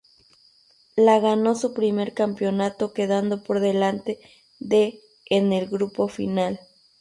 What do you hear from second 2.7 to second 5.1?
quedando por delante de